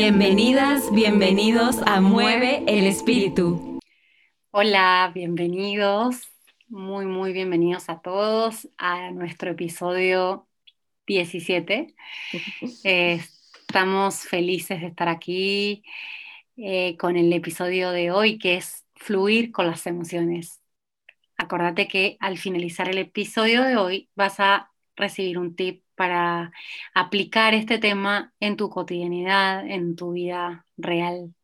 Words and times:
Bienvenidas, 0.00 0.94
bienvenidos 0.94 1.80
a 1.84 2.00
Mueve 2.00 2.62
el 2.68 2.86
Espíritu. 2.86 3.80
Hola, 4.52 5.10
bienvenidos, 5.12 6.30
muy, 6.68 7.04
muy 7.04 7.32
bienvenidos 7.32 7.88
a 7.88 8.00
todos 8.00 8.68
a 8.78 9.10
nuestro 9.10 9.50
episodio 9.50 10.46
17. 11.08 11.96
Eh, 12.84 13.20
estamos 13.66 14.20
felices 14.20 14.82
de 14.82 14.86
estar 14.86 15.08
aquí 15.08 15.82
eh, 16.56 16.96
con 16.96 17.16
el 17.16 17.32
episodio 17.32 17.90
de 17.90 18.12
hoy 18.12 18.38
que 18.38 18.54
es 18.54 18.86
fluir 18.94 19.50
con 19.50 19.66
las 19.66 19.84
emociones. 19.88 20.60
Acordate 21.36 21.88
que 21.88 22.16
al 22.20 22.38
finalizar 22.38 22.88
el 22.88 22.98
episodio 22.98 23.64
de 23.64 23.76
hoy 23.76 24.10
vas 24.14 24.38
a 24.38 24.70
recibir 24.94 25.38
un 25.38 25.56
tip 25.56 25.82
para 25.98 26.52
aplicar 26.94 27.54
este 27.54 27.78
tema 27.78 28.32
en 28.40 28.56
tu 28.56 28.70
cotidianidad, 28.70 29.66
en 29.68 29.96
tu 29.96 30.12
vida 30.12 30.66
real. 30.78 31.34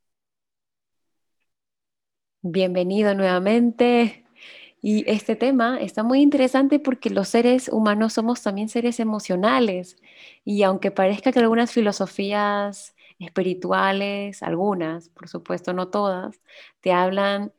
Bienvenido 2.42 3.14
nuevamente. 3.14 4.24
Y 4.82 5.04
este 5.10 5.34
tema 5.36 5.78
está 5.80 6.02
muy 6.04 6.20
interesante 6.22 6.78
porque 6.78 7.10
los 7.10 7.28
seres 7.28 7.68
humanos 7.70 8.12
somos 8.14 8.42
también 8.42 8.68
seres 8.68 9.00
emocionales. 9.00 9.96
Y 10.44 10.62
aunque 10.62 10.91
parezca 10.92 11.32
que 11.32 11.41
algunas 11.41 11.72
filosofías 11.72 12.94
espirituales, 13.18 14.42
algunas, 14.42 15.08
por 15.10 15.28
supuesto 15.28 15.72
no 15.72 15.88
todas, 15.88 16.41
te 16.80 16.92
hablan 16.92 17.52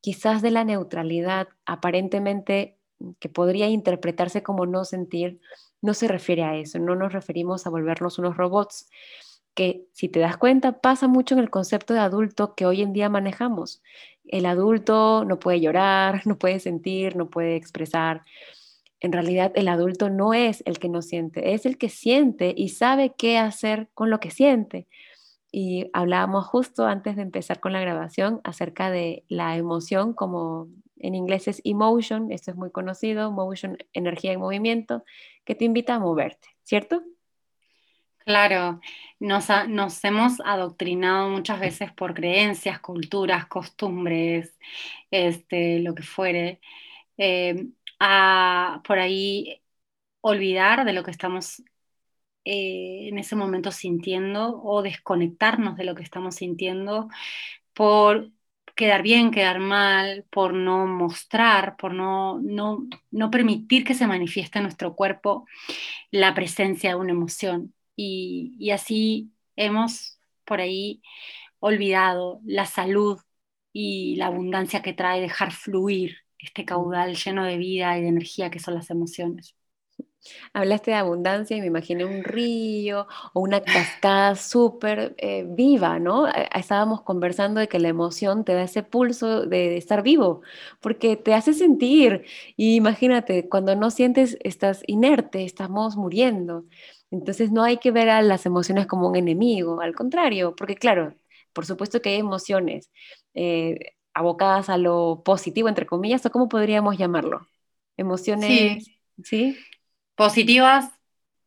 quizás 0.00 0.42
de 0.42 0.50
la 0.52 0.64
neutralidad, 0.64 1.48
aparentemente 1.66 2.78
que 3.20 3.28
podría 3.28 3.68
interpretarse 3.68 4.42
como 4.42 4.66
no 4.66 4.84
sentir, 4.84 5.40
no 5.82 5.94
se 5.94 6.08
refiere 6.08 6.42
a 6.42 6.56
eso, 6.56 6.78
no 6.78 6.94
nos 6.94 7.12
referimos 7.12 7.66
a 7.66 7.70
volvernos 7.70 8.18
unos 8.18 8.36
robots, 8.36 8.88
que 9.54 9.86
si 9.92 10.08
te 10.08 10.20
das 10.20 10.36
cuenta 10.36 10.80
pasa 10.80 11.08
mucho 11.08 11.34
en 11.34 11.40
el 11.40 11.50
concepto 11.50 11.94
de 11.94 12.00
adulto 12.00 12.54
que 12.54 12.66
hoy 12.66 12.82
en 12.82 12.92
día 12.92 13.08
manejamos. 13.08 13.82
El 14.24 14.46
adulto 14.46 15.24
no 15.24 15.38
puede 15.40 15.60
llorar, 15.60 16.22
no 16.26 16.38
puede 16.38 16.60
sentir, 16.60 17.16
no 17.16 17.30
puede 17.30 17.56
expresar. 17.56 18.22
En 19.00 19.12
realidad 19.12 19.52
el 19.54 19.68
adulto 19.68 20.10
no 20.10 20.34
es 20.34 20.62
el 20.66 20.78
que 20.78 20.88
no 20.88 21.02
siente, 21.02 21.54
es 21.54 21.66
el 21.66 21.78
que 21.78 21.88
siente 21.88 22.54
y 22.56 22.68
sabe 22.70 23.14
qué 23.16 23.38
hacer 23.38 23.88
con 23.94 24.10
lo 24.10 24.20
que 24.20 24.30
siente. 24.30 24.86
Y 25.52 25.90
hablábamos 25.92 26.46
justo 26.46 26.86
antes 26.86 27.16
de 27.16 27.22
empezar 27.22 27.60
con 27.60 27.72
la 27.72 27.80
grabación 27.80 28.40
acerca 28.44 28.90
de 28.90 29.24
la 29.28 29.56
emoción 29.56 30.12
como 30.12 30.68
en 31.00 31.14
inglés 31.14 31.48
es 31.48 31.60
emotion, 31.64 32.30
esto 32.30 32.50
es 32.50 32.56
muy 32.56 32.70
conocido, 32.70 33.32
motion, 33.32 33.78
energía 33.92 34.32
en 34.32 34.40
movimiento, 34.40 35.04
que 35.44 35.54
te 35.54 35.64
invita 35.64 35.94
a 35.94 35.98
moverte, 35.98 36.48
¿cierto? 36.62 37.02
Claro, 38.24 38.80
nos, 39.18 39.48
hemos 40.04 40.40
adoctrinado 40.44 41.30
muchas 41.30 41.58
veces 41.58 41.92
por 41.92 42.14
creencias, 42.14 42.78
culturas, 42.80 43.46
costumbres, 43.46 44.56
este, 45.10 45.80
lo 45.80 45.94
que 45.94 46.02
fuere, 46.02 46.60
eh, 47.18 47.66
a 47.98 48.82
por 48.86 48.98
ahí 48.98 49.62
olvidar 50.20 50.84
de 50.84 50.92
lo 50.92 51.02
que 51.02 51.10
estamos 51.10 51.62
eh, 52.44 53.08
en 53.08 53.18
ese 53.18 53.36
momento 53.36 53.70
sintiendo 53.72 54.62
o 54.62 54.82
desconectarnos 54.82 55.76
de 55.76 55.84
lo 55.84 55.94
que 55.94 56.02
estamos 56.02 56.36
sintiendo 56.36 57.08
por 57.74 58.30
quedar 58.80 59.02
bien, 59.02 59.30
quedar 59.30 59.60
mal, 59.60 60.24
por 60.30 60.54
no 60.54 60.86
mostrar, 60.86 61.76
por 61.76 61.92
no, 61.94 62.40
no, 62.40 62.88
no 63.10 63.30
permitir 63.30 63.84
que 63.84 63.94
se 63.94 64.06
manifieste 64.06 64.58
en 64.58 64.64
nuestro 64.64 64.96
cuerpo 64.96 65.46
la 66.10 66.34
presencia 66.34 66.90
de 66.90 66.96
una 66.96 67.12
emoción. 67.12 67.74
Y, 67.96 68.56
y 68.58 68.70
así 68.70 69.32
hemos 69.56 70.18
por 70.46 70.60
ahí 70.60 71.02
olvidado 71.60 72.40
la 72.44 72.66
salud 72.66 73.20
y 73.72 74.16
la 74.16 74.28
abundancia 74.28 74.82
que 74.82 74.94
trae 74.94 75.20
dejar 75.20 75.52
fluir 75.52 76.18
este 76.38 76.64
caudal 76.64 77.16
lleno 77.16 77.44
de 77.44 77.58
vida 77.58 77.98
y 77.98 78.02
de 78.02 78.08
energía 78.08 78.50
que 78.50 78.60
son 78.60 78.74
las 78.74 78.90
emociones. 78.90 79.54
Hablaste 80.52 80.90
de 80.90 80.96
abundancia 80.98 81.56
y 81.56 81.60
me 81.60 81.66
imaginé 81.66 82.04
un 82.04 82.24
río 82.24 83.06
o 83.32 83.40
una 83.40 83.62
cascada 83.62 84.34
súper 84.36 85.14
eh, 85.18 85.46
viva, 85.48 85.98
¿no? 85.98 86.28
Eh, 86.28 86.48
estábamos 86.54 87.02
conversando 87.02 87.60
de 87.60 87.68
que 87.68 87.78
la 87.78 87.88
emoción 87.88 88.44
te 88.44 88.54
da 88.54 88.62
ese 88.62 88.82
pulso 88.82 89.46
de, 89.46 89.76
estar 89.76 90.02
vivo, 90.02 90.42
porque 90.80 91.16
te 91.16 91.34
hace 91.34 91.54
sentir. 91.54 92.24
Y 92.56 92.76
imagínate, 92.76 93.48
cuando 93.48 93.74
no 93.76 93.90
sientes, 93.90 94.36
estás 94.42 94.82
inerte, 94.86 95.44
estamos 95.44 95.96
muriendo. 95.96 96.66
Entonces 97.10 97.50
no 97.50 97.62
hay 97.62 97.78
que 97.78 97.90
ver 97.90 98.08
a 98.10 98.22
las 98.22 98.46
emociones 98.46 98.86
como 98.86 99.08
un 99.08 99.16
enemigo, 99.16 99.80
al 99.80 99.94
contrario, 99.94 100.54
porque 100.56 100.76
claro, 100.76 101.14
por 101.52 101.66
supuesto 101.66 102.00
que 102.02 102.10
hay 102.10 102.16
emociones 102.16 102.90
eh, 103.34 103.94
abocadas 104.14 104.68
a 104.68 104.76
lo 104.76 105.22
positivo, 105.24 105.68
entre 105.68 105.86
comillas, 105.86 106.24
o 106.26 106.30
cómo 106.30 106.48
podríamos 106.48 106.96
llamarlo. 106.98 107.46
Emociones, 107.96 108.90
¿sí? 109.22 109.56
Positivas, 110.20 110.84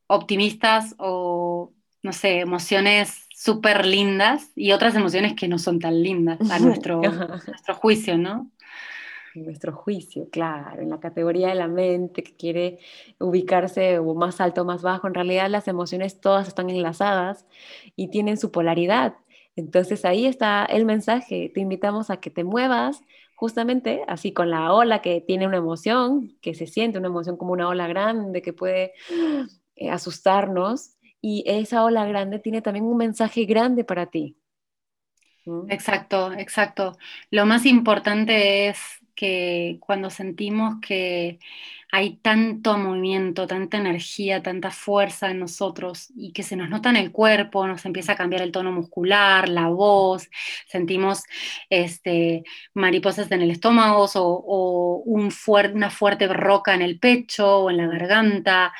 optimistas 0.08 0.96
o, 0.98 1.74
no 2.02 2.12
sé, 2.12 2.40
emociones 2.40 3.28
súper 3.30 3.86
lindas 3.86 4.50
y 4.56 4.72
otras 4.72 4.96
emociones 4.96 5.36
que 5.36 5.48
no 5.48 5.60
son 5.60 5.78
tan 5.78 6.02
lindas 6.02 6.40
a 6.50 6.58
nuestro, 6.58 7.00
nuestro 7.00 7.76
juicio, 7.76 8.18
¿no? 8.18 8.50
En 9.36 9.46
nuestro 9.46 9.74
juicio, 9.74 10.28
claro, 10.32 10.82
en 10.82 10.90
la 10.90 11.00
categoría 11.00 11.50
de 11.50 11.56
la 11.56 11.68
mente 11.68 12.24
que 12.24 12.36
quiere 12.36 12.80
ubicarse 13.20 14.00
o 14.00 14.16
más 14.16 14.42
alto 14.42 14.64
o 14.64 14.66
más 14.66 14.82
bajo, 14.82 15.06
en 15.06 15.14
realidad 15.14 15.52
las 15.52 15.68
emociones 15.68 16.20
todas 16.20 16.48
están 16.48 16.72
enlazadas 16.72 17.46
y 17.96 18.08
tienen 18.08 18.38
su 18.38 18.52
polaridad. 18.52 19.14
Entonces 19.56 20.04
ahí 20.04 20.26
está 20.26 20.66
el 20.66 20.86
mensaje, 20.86 21.52
te 21.54 21.60
invitamos 21.60 22.10
a 22.10 22.18
que 22.18 22.32
te 22.32 22.44
muevas 22.44 23.02
justamente 23.44 24.06
así 24.08 24.32
con 24.32 24.50
la 24.50 24.72
ola 24.72 25.02
que 25.02 25.20
tiene 25.20 25.46
una 25.46 25.58
emoción, 25.58 26.38
que 26.42 26.54
se 26.54 26.66
siente 26.66 26.98
una 26.98 27.10
emoción 27.10 27.36
como 27.36 27.52
una 27.52 27.68
ola 27.68 27.88
grande 27.88 28.42
que 28.42 28.54
puede 28.54 28.94
eh, 29.76 29.90
asustarnos 29.90 30.96
y 31.20 31.44
esa 31.46 31.84
ola 31.84 32.06
grande 32.06 32.40
tiene 32.40 32.62
también 32.62 32.86
un 32.86 32.96
mensaje 32.96 33.44
grande 33.44 33.84
para 33.84 34.06
ti. 34.06 34.38
Exacto, 35.68 36.32
exacto. 36.32 36.98
Lo 37.32 37.46
más 37.46 37.66
importante 37.66 38.70
es 38.70 38.78
que 39.16 39.78
cuando 39.80 40.10
sentimos 40.10 40.76
que 40.82 41.40
hay 41.92 42.18
tanto 42.18 42.78
movimiento, 42.78 43.46
tanta 43.46 43.78
energía, 43.78 44.42
tanta 44.42 44.72
fuerza 44.72 45.30
en 45.30 45.40
nosotros 45.40 46.12
y 46.16 46.34
que 46.34 46.42
se 46.42 46.56
nos 46.56 46.70
nota 46.70 46.90
en 46.90 46.96
el 46.96 47.12
cuerpo, 47.12 47.68
nos 47.68 47.86
empieza 47.86 48.14
a 48.14 48.16
cambiar 48.16 48.42
el 48.42 48.52
tono 48.52 48.72
muscular, 48.72 49.48
la 49.48 49.68
voz, 49.68 50.28
sentimos 50.68 51.24
este, 51.70 52.44
mariposas 52.74 53.32
en 53.32 53.44
el 53.44 53.52
estómago 53.52 54.08
o, 54.16 55.04
un 55.06 55.32
una 55.74 55.90
fuerte 55.92 56.28
roca 56.28 56.74
en 56.74 56.82
el 56.82 57.00
pecho 57.00 57.60
o 57.60 57.70
en 57.70 57.78
la 57.78 57.88
garganta, 57.88 58.74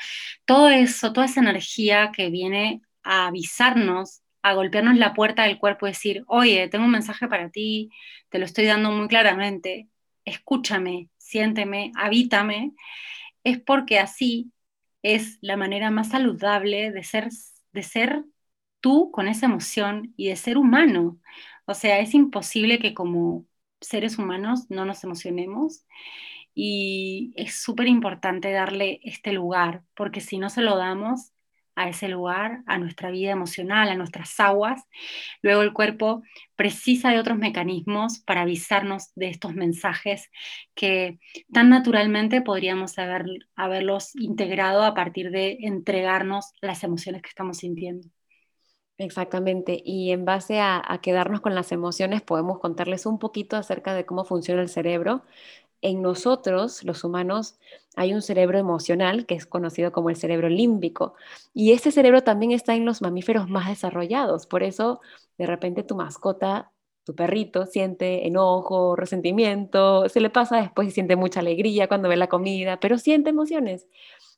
todo 0.44 0.68
eso, 0.68 1.12
toda 1.12 1.26
esa 1.26 1.40
energía 1.40 2.10
que 2.12 2.30
viene 2.30 2.82
a 3.04 3.28
avisarnos 3.28 4.22
a 4.42 4.54
golpearnos 4.54 4.96
la 4.98 5.14
puerta 5.14 5.44
del 5.44 5.58
cuerpo 5.58 5.86
y 5.86 5.90
decir, 5.90 6.24
oye, 6.26 6.68
tengo 6.68 6.84
un 6.84 6.90
mensaje 6.90 7.28
para 7.28 7.48
ti, 7.50 7.90
te 8.28 8.38
lo 8.38 8.44
estoy 8.44 8.66
dando 8.66 8.90
muy 8.92 9.08
claramente, 9.08 9.88
escúchame, 10.24 11.10
siénteme, 11.18 11.92
habítame, 11.96 12.74
es 13.44 13.60
porque 13.60 13.98
así 13.98 14.52
es 15.02 15.38
la 15.42 15.56
manera 15.56 15.90
más 15.90 16.10
saludable 16.10 16.90
de 16.92 17.04
ser, 17.04 17.28
de 17.72 17.82
ser 17.82 18.24
tú 18.80 19.10
con 19.12 19.28
esa 19.28 19.46
emoción 19.46 20.14
y 20.16 20.28
de 20.28 20.36
ser 20.36 20.58
humano. 20.58 21.18
O 21.66 21.74
sea, 21.74 22.00
es 22.00 22.14
imposible 22.14 22.78
que 22.78 22.94
como 22.94 23.46
seres 23.80 24.18
humanos 24.18 24.70
no 24.70 24.84
nos 24.86 25.04
emocionemos 25.04 25.86
y 26.54 27.32
es 27.36 27.56
súper 27.62 27.88
importante 27.88 28.52
darle 28.52 29.00
este 29.04 29.32
lugar, 29.32 29.84
porque 29.94 30.20
si 30.22 30.38
no 30.38 30.50
se 30.50 30.62
lo 30.62 30.76
damos, 30.78 31.33
a 31.76 31.88
ese 31.88 32.08
lugar, 32.08 32.62
a 32.66 32.78
nuestra 32.78 33.10
vida 33.10 33.32
emocional, 33.32 33.88
a 33.88 33.96
nuestras 33.96 34.38
aguas. 34.40 34.82
Luego 35.42 35.62
el 35.62 35.72
cuerpo 35.72 36.22
precisa 36.56 37.10
de 37.10 37.18
otros 37.18 37.38
mecanismos 37.38 38.20
para 38.20 38.42
avisarnos 38.42 39.12
de 39.14 39.28
estos 39.28 39.54
mensajes 39.54 40.30
que 40.74 41.18
tan 41.52 41.68
naturalmente 41.68 42.40
podríamos 42.42 42.98
haber, 42.98 43.26
haberlos 43.56 44.14
integrado 44.16 44.84
a 44.84 44.94
partir 44.94 45.30
de 45.30 45.58
entregarnos 45.60 46.52
las 46.60 46.84
emociones 46.84 47.22
que 47.22 47.28
estamos 47.28 47.58
sintiendo. 47.58 48.08
Exactamente, 48.96 49.82
y 49.84 50.12
en 50.12 50.24
base 50.24 50.60
a, 50.60 50.80
a, 50.86 51.00
quedarnos 51.00 51.40
con 51.40 51.56
las 51.56 51.72
emociones 51.72 52.22
podemos 52.22 52.60
contarles 52.60 53.06
un 53.06 53.18
poquito 53.18 53.56
acerca 53.56 53.92
de 53.92 54.06
cómo 54.06 54.24
funciona 54.24 54.62
el 54.62 54.68
cerebro 54.68 55.24
en 55.84 56.00
nosotros, 56.00 56.82
los 56.82 57.04
humanos, 57.04 57.58
hay 57.96 58.14
un 58.14 58.22
cerebro 58.22 58.58
emocional 58.58 59.26
que 59.26 59.34
es 59.34 59.46
conocido 59.46 59.92
como 59.92 60.10
el 60.10 60.16
cerebro 60.16 60.48
límbico. 60.48 61.14
Y 61.52 61.72
ese 61.72 61.90
cerebro 61.90 62.22
también 62.22 62.52
está 62.52 62.74
en 62.74 62.84
los 62.84 63.02
mamíferos 63.02 63.48
más 63.48 63.68
desarrollados. 63.68 64.46
Por 64.46 64.62
eso, 64.62 65.00
de 65.38 65.46
repente, 65.46 65.82
tu 65.82 65.94
mascota, 65.94 66.72
tu 67.04 67.14
perrito, 67.14 67.66
siente 67.66 68.26
enojo, 68.26 68.96
resentimiento, 68.96 70.08
se 70.08 70.20
le 70.20 70.30
pasa 70.30 70.56
después 70.56 70.88
y 70.88 70.90
siente 70.90 71.16
mucha 71.16 71.40
alegría 71.40 71.86
cuando 71.88 72.08
ve 72.08 72.16
la 72.16 72.28
comida, 72.28 72.80
pero 72.80 72.98
siente 72.98 73.30
emociones. 73.30 73.86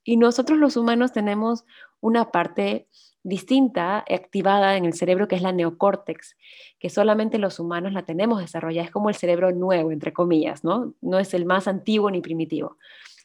Y 0.04 0.16
nosotros 0.16 0.58
los 0.58 0.76
humanos 0.76 1.12
tenemos 1.12 1.64
una 2.00 2.30
parte 2.30 2.88
distinta, 3.22 4.04
activada 4.08 4.76
en 4.76 4.84
el 4.84 4.92
cerebro, 4.92 5.26
que 5.26 5.34
es 5.34 5.42
la 5.42 5.50
neocórtex, 5.50 6.36
que 6.78 6.90
solamente 6.90 7.38
los 7.38 7.58
humanos 7.58 7.92
la 7.92 8.04
tenemos 8.04 8.38
desarrollada, 8.38 8.86
es 8.86 8.92
como 8.92 9.08
el 9.08 9.16
cerebro 9.16 9.50
nuevo, 9.50 9.90
entre 9.90 10.12
comillas, 10.12 10.62
¿no? 10.62 10.94
No 11.00 11.18
es 11.18 11.34
el 11.34 11.44
más 11.44 11.66
antiguo 11.66 12.08
ni 12.08 12.20
primitivo. 12.20 12.76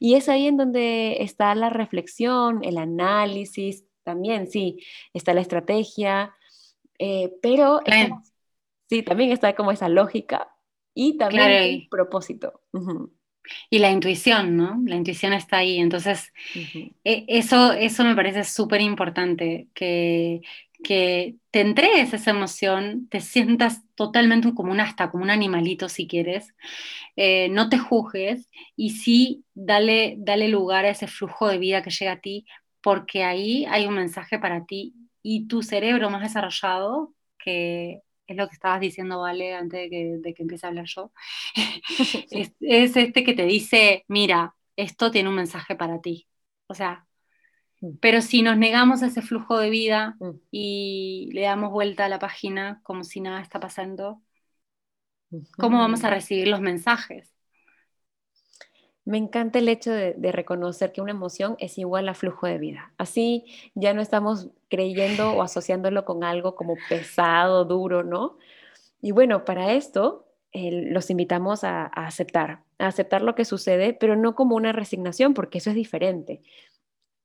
Y 0.03 0.15
es 0.15 0.29
ahí 0.29 0.47
en 0.47 0.57
donde 0.57 1.17
está 1.19 1.53
la 1.53 1.69
reflexión, 1.69 2.63
el 2.63 2.79
análisis, 2.79 3.85
también, 4.01 4.47
sí, 4.47 4.83
está 5.13 5.35
la 5.35 5.41
estrategia, 5.41 6.33
eh, 6.97 7.31
pero 7.39 7.81
sí, 8.89 9.03
también 9.03 9.31
está 9.31 9.55
como 9.55 9.71
esa 9.71 9.89
lógica 9.89 10.49
y 10.95 11.19
también 11.19 11.51
el 11.51 11.87
propósito. 11.87 12.61
Y 13.69 13.77
la 13.77 13.91
intuición, 13.91 14.57
¿no? 14.57 14.81
La 14.87 14.95
intuición 14.95 15.33
está 15.33 15.57
ahí. 15.57 15.77
Entonces, 15.77 16.33
e, 17.03 17.25
eso, 17.27 17.71
eso 17.73 18.03
me 18.03 18.15
parece 18.15 18.43
súper 18.43 18.81
importante, 18.81 19.67
que, 19.75 20.41
que 20.83 21.35
te 21.51 21.61
entregues 21.61 22.13
esa 22.13 22.31
emoción, 22.31 23.07
te 23.09 23.21
sientas 23.21 23.81
totalmente 23.95 24.53
como 24.53 24.71
un 24.71 24.79
hasta, 24.79 25.11
como 25.11 25.23
un 25.23 25.29
animalito 25.29 25.89
si 25.89 26.07
quieres, 26.07 26.53
eh, 27.15 27.49
no 27.49 27.69
te 27.69 27.77
juzgues 27.79 28.49
y 28.75 28.91
sí 28.91 29.45
dale, 29.53 30.15
dale 30.19 30.47
lugar 30.49 30.85
a 30.85 30.89
ese 30.89 31.07
flujo 31.07 31.47
de 31.47 31.57
vida 31.57 31.81
que 31.83 31.91
llega 31.91 32.13
a 32.13 32.21
ti, 32.21 32.45
porque 32.81 33.23
ahí 33.23 33.65
hay 33.65 33.85
un 33.87 33.95
mensaje 33.95 34.39
para 34.39 34.65
ti 34.65 34.93
y 35.21 35.47
tu 35.47 35.61
cerebro 35.63 36.09
más 36.09 36.21
desarrollado, 36.23 37.13
que 37.37 38.01
es 38.27 38.37
lo 38.37 38.47
que 38.47 38.53
estabas 38.55 38.79
diciendo, 38.81 39.19
Vale, 39.21 39.53
antes 39.55 39.81
de 39.81 39.89
que, 39.89 40.17
de 40.19 40.33
que 40.33 40.43
empiece 40.43 40.65
a 40.65 40.69
hablar 40.69 40.85
yo, 40.87 41.11
es, 42.31 42.95
este 42.95 43.23
que 43.23 43.33
te 43.33 43.45
dice, 43.45 44.03
mira, 44.07 44.55
esto 44.75 45.11
tiene 45.11 45.29
un 45.29 45.35
mensaje 45.35 45.75
para 45.75 46.01
ti. 46.01 46.27
O 46.67 46.73
sea. 46.73 47.05
Pero 47.99 48.21
si 48.21 48.41
nos 48.41 48.57
negamos 48.57 49.01
a 49.01 49.07
ese 49.07 49.21
flujo 49.21 49.57
de 49.57 49.69
vida 49.69 50.15
mm. 50.19 50.29
y 50.51 51.29
le 51.33 51.41
damos 51.41 51.71
vuelta 51.71 52.05
a 52.05 52.09
la 52.09 52.19
página 52.19 52.79
como 52.83 53.03
si 53.03 53.21
nada 53.21 53.41
está 53.41 53.59
pasando, 53.59 54.21
¿cómo 55.57 55.79
vamos 55.79 56.03
a 56.03 56.09
recibir 56.09 56.47
los 56.47 56.61
mensajes? 56.61 57.33
Me 59.03 59.17
encanta 59.17 59.57
el 59.57 59.67
hecho 59.67 59.91
de, 59.91 60.13
reconocer 60.31 60.91
que 60.91 61.01
una 61.01 61.11
emoción 61.11 61.55
es 61.57 61.79
igual 61.79 62.07
a 62.07 62.13
flujo 62.13 62.45
de 62.45 62.59
vida. 62.59 62.93
Así 62.99 63.45
ya 63.73 63.95
no 63.95 64.01
estamos 64.01 64.49
creyendo 64.69 65.33
o 65.33 65.41
asociándolo 65.41 66.05
con 66.05 66.23
algo 66.23 66.55
como 66.55 66.75
pesado, 66.87 67.65
duro, 67.65 68.03
¿no? 68.03 68.37
Y 69.01 69.11
bueno, 69.11 69.43
para 69.43 69.73
esto 69.73 70.27
los 70.53 71.09
invitamos 71.09 71.63
a, 71.63 71.85
aceptar, 71.85 72.61
a 72.77 72.87
aceptar 72.87 73.23
lo 73.23 73.33
que 73.33 73.45
sucede, 73.45 73.93
pero 73.93 74.15
no 74.15 74.35
como 74.35 74.55
una 74.55 74.71
resignación, 74.71 75.33
porque 75.33 75.57
eso 75.57 75.71
es 75.71 75.75
diferente. 75.75 76.43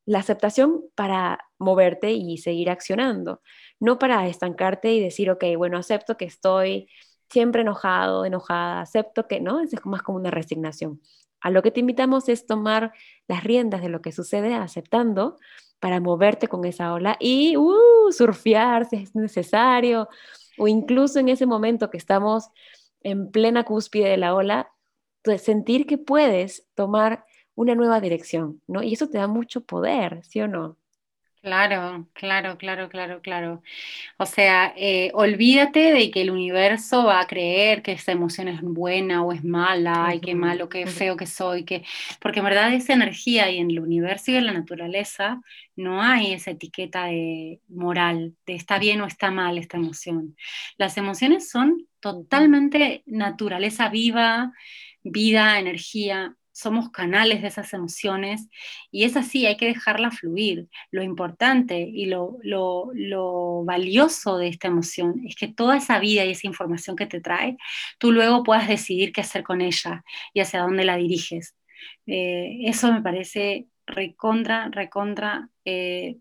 La 0.07 0.21
aceptación 0.21 0.85
para 0.95 1.41
moverte 1.59 2.13
y 2.13 2.39
seguir 2.39 2.71
accionando, 2.71 3.43
no 3.81 3.99
para 3.99 4.27
estancarte 4.29 4.93
y 4.93 5.01
decir, 5.01 5.31
ok, 5.31 5.45
bueno, 5.57 5.77
acepto 5.77 6.17
que 6.17 6.25
estoy 6.25 6.89
siempre 7.29 7.63
enojado, 7.63 8.25
enojada, 8.25 8.81
acepto 8.81 9.27
que, 9.27 9.41
¿no? 9.41 9.61
Es 9.61 9.75
más 9.85 10.03
como 10.03 10.19
una 10.19 10.31
resignación. 10.31 11.01
A 11.41 11.51
lo 11.51 11.63
que 11.63 11.71
te 11.71 11.81
invitamos 11.81 12.29
es 12.29 12.47
tomar 12.47 12.93
las 13.29 13.45
riendas 13.45 13.83
de 13.83 13.89
lo 13.89 14.01
que 14.01 14.13
sucede 14.13 14.55
aceptando 14.55 15.37
para 15.81 16.01
moverte 16.01 16.49
con 16.49 16.65
esa 16.65 16.93
ola 16.95 17.17
y 17.21 17.57
uh, 17.57 18.11
surfear 18.11 18.89
si 18.89 18.97
es 18.97 19.15
necesario, 19.15 20.09
o 20.59 20.69
incluso 20.69 21.19
en 21.19 21.29
ese 21.29 21.47
momento 21.47 21.91
que 21.91 21.99
estamos 21.99 22.49
en 23.03 23.31
plena 23.31 23.65
cúspide 23.65 24.09
de 24.09 24.17
la 24.17 24.35
ola, 24.35 24.73
pues, 25.23 25.43
sentir 25.43 25.87
que 25.87 25.99
puedes 25.99 26.67
tomar 26.75 27.26
una 27.57 27.75
nueva 27.75 28.01
dirección, 28.01 28.63
¿no? 28.69 28.83
Y 28.83 28.95
eso 28.95 29.09
te 29.09 29.19
da 29.19 29.27
mucho 29.29 29.63
poder, 29.67 30.23
¿sí 30.25 30.41
o 30.41 30.49
no? 30.49 30.79
Claro, 31.43 32.09
claro, 32.13 32.59
claro, 32.59 32.89
claro, 32.89 33.21
claro. 33.23 33.63
O 34.19 34.27
sea, 34.27 34.75
eh, 34.77 35.13
olvídate 35.15 35.93
de 35.93 36.11
que 36.11 36.23
el 36.23 36.31
universo 36.33 37.05
va 37.05 37.21
a 37.21 37.27
creer 37.29 37.83
que 37.83 37.93
esa 37.93 38.13
emoción 38.13 38.49
es 38.49 38.61
buena 38.63 39.23
o 39.25 39.33
es 39.33 39.45
mala, 39.45 40.13
y 40.15 40.21
qué 40.21 40.35
malo, 40.35 40.69
qué 40.69 40.89
feo 40.89 41.17
que 41.17 41.27
soy, 41.27 41.65
que... 41.65 41.85
porque 42.21 42.41
en 42.41 42.47
verdad 42.47 42.75
esa 42.75 42.95
energía 42.95 43.51
y 43.51 43.59
en 43.59 43.71
el 43.71 43.81
universo 43.81 44.33
y 44.33 44.37
en 44.37 44.47
la 44.47 44.55
naturaleza 44.55 45.41
no 45.77 46.03
hay 46.03 46.33
esa 46.33 46.51
etiqueta 46.53 47.07
de 47.07 47.61
moral, 47.69 48.37
de 48.47 48.55
está 48.57 48.79
bien 48.81 49.01
o 49.03 49.07
está 49.07 49.31
mal 49.31 49.59
esta 49.59 49.77
emoción. 49.77 50.37
Las 50.79 50.97
emociones 50.99 51.49
son 51.51 51.87
totalmente 52.01 53.05
naturaleza 53.07 53.89
viva, 53.89 54.53
vida, 55.05 55.61
energía, 55.61 56.37
somos 56.57 56.91
canales 56.91 57.43
de 57.43 57.49
esas 57.49 57.75
emociones 57.75 58.49
y 58.91 59.05
es 59.05 59.15
así, 59.17 59.45
hay 59.45 59.59
que 59.59 59.67
dejarla 59.67 60.11
fluir. 60.11 60.69
Lo 60.91 61.03
importante 61.03 61.79
y 61.81 62.07
lo, 62.07 62.39
valioso 63.65 64.39
de 64.39 64.49
esta 64.49 64.69
emoción 64.69 65.21
es 65.27 65.37
que 65.37 65.49
toda 65.49 65.77
esa 65.77 65.99
vida 65.99 66.25
y 66.25 66.31
esa 66.31 66.47
información 66.47 66.97
que 66.97 67.07
te 67.07 67.21
trae, 67.21 67.59
tú 67.99 68.11
luego 68.11 68.43
puedas 68.43 68.69
decidir 68.69 69.13
qué 69.13 69.21
hacer 69.21 69.43
con 69.43 69.61
ella 69.61 70.03
y 70.33 70.41
hacia 70.41 70.61
dónde 70.63 70.85
la 70.85 70.97
diriges. 70.97 71.55
Eh, 72.07 72.61
eso 72.65 72.91
me 72.91 73.03
parece 73.03 73.67
recontra, 73.87 74.71
recontra 74.71 75.51
eh, 75.67 76.17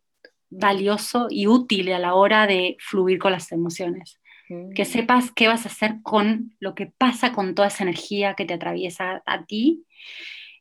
valioso 0.49 1.27
y 1.29 1.47
útil 1.47 1.93
a 1.93 1.99
la 1.99 2.13
hora 2.15 2.45
de 2.45 2.75
fluir 2.79 3.19
con 3.19 3.31
las 3.31 3.51
emociones. 3.53 4.19
Que 4.47 4.83
mm. 4.83 4.85
sepas 4.85 5.31
qué 5.31 5.47
vas 5.47 5.65
a 5.65 5.69
hacer 5.69 6.01
con 6.03 6.55
lo 6.59 6.75
que 6.75 6.85
pasa 6.85 7.31
con 7.31 7.55
toda 7.55 7.69
esa 7.69 7.83
energía 7.83 8.35
que 8.35 8.45
te 8.45 8.53
atraviesa 8.53 9.23
a 9.25 9.45
ti 9.45 9.85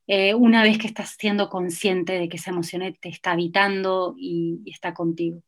eh, 0.07 0.35
una 0.35 0.63
vez 0.63 0.79
que 0.79 0.87
estás 0.87 1.17
siendo 1.19 1.49
consciente 1.49 2.19
de 2.19 2.29
que 2.29 2.37
esa 2.37 2.51
emoción 2.51 2.83
te 3.01 3.09
está 3.09 3.33
habitando 3.33 4.15
y, 4.19 4.63
está 4.67 4.93
contigo. 4.95 5.43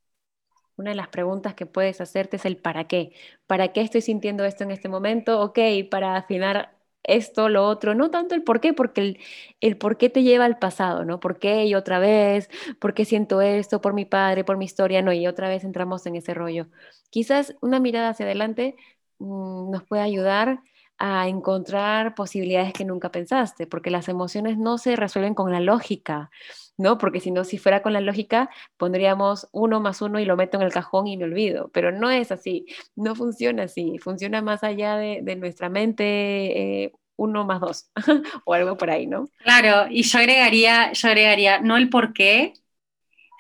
Una 0.77 0.91
de 0.91 0.97
las 0.97 1.09
preguntas 1.09 1.55
que 1.55 1.67
puedes 1.67 2.01
hacerte 2.01 2.37
es 2.37 2.45
el 2.45 2.57
para 2.57 2.87
qué. 2.87 3.13
¿Para 3.47 3.73
qué 3.73 3.81
estoy 3.83 4.01
sintiendo 4.03 4.45
esto 4.45 4.65
en 4.65 4.71
este 4.71 4.89
momento? 4.89 5.41
Ok, 5.41 5.59
para 5.91 6.17
afinar 6.17 6.76
esto, 7.07 7.49
lo 7.49 7.65
otro, 7.67 7.95
no 7.95 8.11
tanto 8.11 8.35
el 8.35 8.43
por 8.43 8.61
qué, 8.61 8.73
porque 8.75 9.01
el, 9.01 9.19
el, 9.61 9.77
por 9.79 9.97
qué 9.99 10.11
te 10.11 10.23
lleva 10.23 10.45
al 10.45 10.59
pasado, 10.59 11.05
¿no? 11.05 11.21
¿Por 11.21 11.39
qué 11.39 11.65
y 11.67 11.75
otra 11.75 11.99
vez? 11.99 12.49
¿Por 12.81 12.95
qué 12.95 13.05
siento 13.05 13.41
esto? 13.41 13.81
¿Por 13.81 13.95
mi 13.95 14.05
padre? 14.05 14.45
¿Por 14.45 14.57
mi 14.57 14.65
historia? 14.65 15.03
No, 15.03 15.13
y 15.13 15.27
otra 15.27 15.49
vez 15.49 15.65
entramos 15.65 16.07
en 16.07 16.17
ese 16.17 16.35
rollo. 16.35 16.67
Quizás 17.11 17.55
una 17.61 17.81
mirada 17.81 18.11
hacia 18.11 18.27
adelante 18.27 18.77
mm, 19.19 19.71
nos 19.71 19.85
puede 19.85 20.03
ayudar 20.03 20.61
a 20.99 21.29
encontrar 21.29 22.15
posibilidades 22.15 22.73
que 22.73 22.85
nunca 22.85 23.11
pensaste, 23.11 23.67
porque 23.67 23.91
las 23.91 24.09
emociones 24.09 24.57
no 24.57 24.79
se 24.79 24.97
resuelven 24.97 25.35
con 25.35 25.53
la 25.53 25.61
lógica, 25.61 26.31
¿no? 26.79 26.99
Porque 26.99 27.21
si 27.21 27.31
no, 27.31 27.45
si 27.45 27.59
fuera 27.59 27.83
con 27.83 27.93
la 27.93 28.01
lógica, 28.01 28.51
pondríamos 28.77 29.49
uno 29.53 29.81
más 29.81 30.01
uno 30.01 30.19
y 30.21 30.25
lo 30.25 30.37
meto 30.37 30.57
en 30.57 30.65
el 30.65 30.73
cajón 30.73 31.07
y 31.07 31.17
me 31.17 31.25
olvido, 31.25 31.71
pero 31.73 31.93
no 31.93 32.11
es 32.11 32.33
así, 32.33 32.67
no 32.95 33.15
funciona 33.15 33.65
así, 33.65 33.99
funciona 33.99 34.41
más 34.43 34.65
allá 34.65 34.97
de, 34.97 35.37
nuestra 35.37 35.69
mente. 35.69 36.85
Eh, 36.85 36.93
uno 37.19 37.47
más 37.47 37.61
dos 37.61 37.91
o 38.45 38.53
algo 38.53 38.77
por 38.77 38.91
ahí, 38.91 39.07
¿no? 39.07 39.29
Claro, 39.39 39.91
y 39.91 40.03
yo 40.03 40.19
agregaría, 40.19 40.93
yo 40.93 41.09
agregaría 41.09 41.61
no 41.61 41.79
el 41.79 41.89
por 41.89 42.13
qué, 42.13 42.53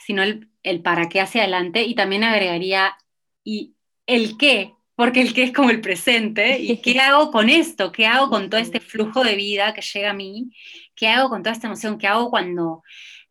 sino 0.07 0.23
el, 0.23 0.49
el 0.63 0.81
para 0.81 1.11
qué 1.11 1.21
hacia 1.21 1.43
adelante 1.43 1.83
y 1.83 1.95
también 1.95 2.25
agregaría 2.25 2.97
y 3.45 3.75
el 4.07 4.39
qué, 4.39 4.76
porque 4.97 5.21
el 5.21 5.35
que 5.35 5.45
es 5.45 5.53
como 5.53 5.71
el 5.71 5.83
presente, 5.83 6.59
¿y 6.59 6.81
qué 6.81 6.99
hago 7.01 7.31
con 7.31 7.49
esto? 7.51 7.93
¿Qué 7.93 8.07
hago 8.07 8.31
con 8.31 8.51
todo 8.51 8.61
este 8.61 8.81
flujo 8.81 9.23
de 9.23 9.37
vida 9.37 9.75
que 9.75 9.83
llega 9.83 10.11
a 10.11 10.15
mí? 10.15 10.51
¿Qué 10.97 11.09
hago 11.09 11.29
con 11.29 11.43
toda 11.43 11.55
esta 11.55 11.69
emoción? 11.69 11.99
¿Qué 11.99 12.07
hago 12.07 12.31
cuando 12.31 12.83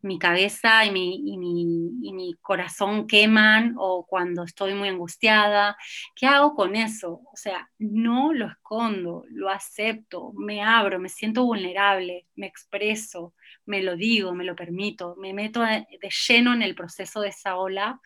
mi 0.02 0.18
cabeza 0.20 0.84
y 0.84 0.92
mi, 0.92 1.22
y 1.26 2.12
mi, 2.12 2.34
corazón 2.40 3.08
queman 3.08 3.74
o 3.76 4.06
cuando 4.06 4.44
estoy 4.44 4.74
muy 4.74 4.88
angustiada? 4.88 5.76
¿Qué 6.14 6.26
hago 6.26 6.54
con 6.54 6.76
eso? 6.76 7.22
O 7.32 7.36
sea, 7.36 7.68
no 7.78 8.32
lo 8.32 8.46
escondo, 8.46 9.24
lo 9.30 9.50
acepto, 9.50 10.32
me 10.34 10.62
abro, 10.62 11.00
me 11.00 11.08
siento 11.08 11.44
vulnerable, 11.44 12.26
me 12.36 12.46
expreso, 12.46 13.34
me 13.64 13.82
lo 13.82 13.96
digo, 13.96 14.32
me 14.32 14.44
lo 14.44 14.54
permito, 14.54 15.16
me 15.18 15.32
meto 15.32 15.62
de 15.62 15.86
lleno 16.28 16.54
en 16.54 16.62
el 16.62 16.76
proceso 16.76 17.20
de 17.20 17.30
esa 17.30 17.56
ola 17.56 18.00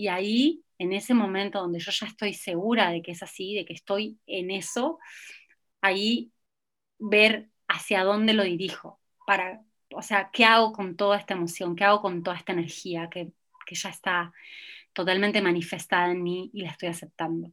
y 0.00 0.08
ahí 0.08 0.64
en 0.78 0.94
ese 0.94 1.12
momento 1.12 1.60
donde 1.60 1.78
yo 1.78 1.92
ya 1.92 2.06
estoy 2.06 2.32
segura 2.32 2.90
de 2.90 3.02
que 3.02 3.12
es 3.12 3.22
así, 3.22 3.54
de 3.54 3.66
que 3.66 3.74
estoy 3.74 4.18
en 4.26 4.50
eso, 4.50 4.98
ahí 5.82 6.32
ver 6.98 7.50
hacia 7.68 8.02
dónde 8.02 8.32
lo 8.32 8.42
dirijo, 8.42 8.98
para, 9.26 9.62
o 9.94 10.00
sea, 10.00 10.30
qué 10.32 10.46
hago 10.46 10.72
con 10.72 10.96
toda 10.96 11.18
esta 11.18 11.34
emoción, 11.34 11.76
qué 11.76 11.84
hago 11.84 12.00
con 12.00 12.22
toda 12.22 12.38
esta 12.38 12.52
energía 12.52 13.10
que, 13.10 13.32
ya 13.72 13.90
está 13.90 14.32
totalmente 14.92 15.40
manifestada 15.40 16.10
en 16.10 16.24
mí 16.24 16.50
y 16.52 16.62
la 16.62 16.70
estoy 16.70 16.88
aceptando. 16.88 17.52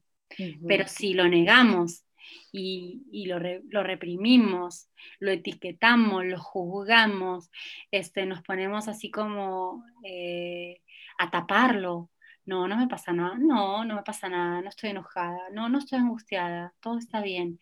Pero 0.67 0.87
si 0.87 1.13
lo 1.13 1.27
negamos 1.27 2.05
y, 2.51 3.25
lo, 3.27 3.83
reprimimos, 3.83 4.89
lo 5.19 5.31
etiquetamos, 5.31 6.25
lo 6.25 6.39
juzgamos, 6.39 7.51
este, 7.91 8.25
nos 8.25 8.41
ponemos 8.41 8.87
así 8.87 9.11
como 9.11 9.83
eh, 10.03 10.81
a 11.19 11.29
taparlo, 11.29 12.09
no, 12.47 12.67
no 12.67 12.77
me 12.77 12.87
pasa 12.87 13.13
nada, 13.13 13.35
no, 13.37 13.85
no 13.85 13.95
me 13.95 14.03
pasa 14.03 14.29
nada, 14.29 14.61
no 14.61 14.69
estoy 14.69 14.91
enojada, 14.91 15.37
no, 15.51 15.69
no 15.69 15.79
estoy 15.79 15.99
angustiada, 15.99 16.73
todo 16.79 16.97
está 16.97 17.21
bien. 17.21 17.59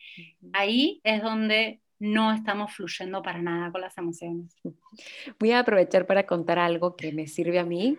Ahí 0.53 1.01
es 1.03 1.21
donde 1.21 1.81
no 1.97 2.31
estamos 2.31 2.73
fluyendo 2.73 3.21
para 3.21 3.41
nada 3.41 3.71
con 3.71 3.81
las 3.81 3.97
emociones. 3.97 4.55
Voy 5.39 5.51
a 5.51 5.59
aprovechar 5.59 6.05
para 6.05 6.25
contar 6.25 6.59
algo 6.59 6.95
que 6.95 7.11
me 7.11 7.27
sirve 7.27 7.59
a 7.59 7.65
mí 7.65 7.97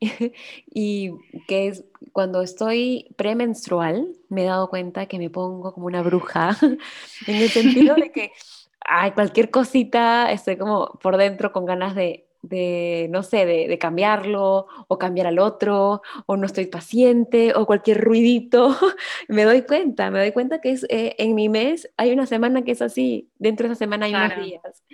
y 0.72 1.10
que 1.48 1.66
es 1.68 1.84
cuando 2.12 2.42
estoy 2.42 3.12
premenstrual, 3.16 4.06
me 4.28 4.42
he 4.42 4.46
dado 4.46 4.70
cuenta 4.70 5.06
que 5.06 5.18
me 5.18 5.30
pongo 5.30 5.74
como 5.74 5.86
una 5.86 6.02
bruja, 6.02 6.56
en 7.26 7.34
el 7.36 7.48
sentido 7.48 7.96
de 7.96 8.12
que 8.12 8.32
ay, 8.80 9.12
cualquier 9.12 9.50
cosita, 9.50 10.30
estoy 10.30 10.56
como 10.56 10.98
por 11.02 11.16
dentro 11.16 11.52
con 11.52 11.66
ganas 11.66 11.94
de 11.94 12.29
de, 12.42 13.08
no 13.10 13.22
sé, 13.22 13.46
de, 13.46 13.78
cambiarlo 13.78 14.66
o 14.88 14.98
cambiar 14.98 15.26
al 15.26 15.38
otro 15.38 16.02
o 16.26 16.36
no 16.36 16.46
estoy 16.46 16.66
paciente 16.66 17.52
o 17.54 17.66
cualquier 17.66 18.00
ruidito, 18.00 18.76
me 19.28 19.44
doy 19.44 19.62
cuenta, 19.62 20.10
me 20.10 20.20
doy 20.20 20.32
cuenta 20.32 20.60
que 20.60 20.72
es, 20.72 20.84
eh, 20.88 21.14
en 21.18 21.34
mi 21.34 21.48
mes 21.48 21.90
hay 21.96 22.12
una 22.12 22.26
semana 22.26 22.62
que 22.62 22.72
es 22.72 22.82
así, 22.82 23.30
dentro 23.38 23.66
de 23.66 23.74
esa 23.74 23.78
semana 23.78 24.06
hay 24.06 24.14
unos 24.14 24.44
días. 24.44 24.84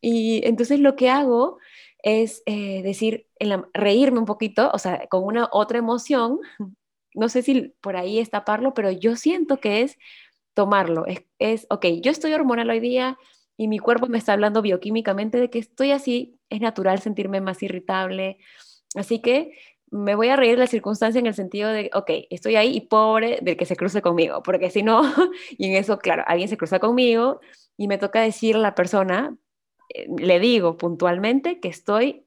Y 0.00 0.46
entonces 0.46 0.80
lo 0.80 0.96
que 0.96 1.10
hago 1.10 1.58
es 2.02 2.42
eh, 2.46 2.82
decir, 2.82 3.26
reírme 3.74 4.18
un 4.18 4.24
poquito, 4.24 4.70
o 4.72 4.78
sea, 4.78 5.06
con 5.08 5.24
una 5.24 5.48
otra 5.52 5.78
emoción, 5.78 6.38
no 7.14 7.28
sé 7.28 7.42
si 7.42 7.74
por 7.80 7.96
ahí 7.96 8.18
es 8.18 8.30
taparlo, 8.30 8.72
pero 8.72 8.90
yo 8.90 9.16
siento 9.16 9.58
que 9.58 9.82
es 9.82 9.98
tomarlo, 10.54 11.06
es, 11.06 11.24
es 11.38 11.66
ok, 11.70 11.86
yo 12.02 12.10
estoy 12.10 12.32
hormonal 12.32 12.70
hoy 12.70 12.80
día, 12.80 13.18
y 13.60 13.68
mi 13.68 13.78
cuerpo 13.78 14.06
me 14.06 14.16
está 14.16 14.32
hablando 14.32 14.62
bioquímicamente 14.62 15.38
de 15.38 15.50
que 15.50 15.58
estoy 15.58 15.90
así, 15.90 16.40
es 16.48 16.62
natural 16.62 16.98
sentirme 17.00 17.42
más 17.42 17.62
irritable. 17.62 18.38
Así 18.94 19.20
que 19.20 19.52
me 19.90 20.14
voy 20.14 20.30
a 20.30 20.36
reír 20.36 20.52
de 20.52 20.60
la 20.60 20.66
circunstancia 20.66 21.18
en 21.18 21.26
el 21.26 21.34
sentido 21.34 21.68
de, 21.68 21.90
ok, 21.92 22.10
estoy 22.30 22.56
ahí 22.56 22.74
y 22.74 22.80
pobre 22.80 23.38
del 23.42 23.58
que 23.58 23.66
se 23.66 23.76
cruce 23.76 24.00
conmigo, 24.00 24.42
porque 24.42 24.70
si 24.70 24.82
no, 24.82 25.02
y 25.58 25.66
en 25.66 25.76
eso, 25.76 25.98
claro, 25.98 26.24
alguien 26.26 26.48
se 26.48 26.56
cruza 26.56 26.78
conmigo 26.78 27.40
y 27.76 27.86
me 27.86 27.98
toca 27.98 28.22
decir 28.22 28.56
a 28.56 28.60
la 28.60 28.74
persona, 28.74 29.36
eh, 29.90 30.06
le 30.18 30.40
digo 30.40 30.78
puntualmente 30.78 31.60
que 31.60 31.68
estoy 31.68 32.24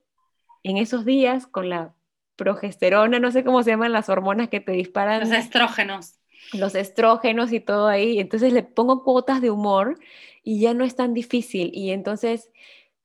en 0.61 0.77
esos 0.77 1.03
días 1.03 1.47
con 1.47 1.67
la 1.67 1.95
progesterona, 2.35 3.17
no 3.17 3.31
sé 3.31 3.43
cómo 3.43 3.63
se 3.63 3.71
llaman 3.71 3.91
las 3.91 4.07
hormonas 4.07 4.49
que 4.49 4.59
te 4.59 4.73
disparan. 4.73 5.21
Los 5.21 5.31
estrógenos. 5.31 6.19
Los 6.51 6.75
estrógenos 6.75 7.51
y 7.51 7.59
todo 7.59 7.87
ahí. 7.87 8.19
Entonces 8.19 8.53
le 8.53 8.63
pongo 8.63 9.03
cuotas 9.03 9.41
de 9.41 9.51
humor 9.51 9.97
y 10.43 10.59
ya 10.59 10.73
no 10.73 10.83
es 10.83 10.95
tan 10.95 11.13
difícil. 11.13 11.71
Y 11.73 11.91
entonces, 11.91 12.51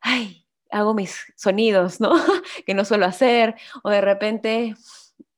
ay, 0.00 0.46
hago 0.70 0.94
mis 0.94 1.32
sonidos, 1.36 2.00
¿no? 2.00 2.12
que 2.66 2.74
no 2.74 2.84
suelo 2.84 3.06
hacer, 3.06 3.54
o 3.82 3.90
de 3.90 4.00
repente, 4.00 4.74